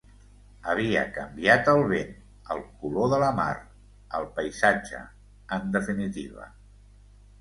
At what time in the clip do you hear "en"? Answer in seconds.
5.59-5.73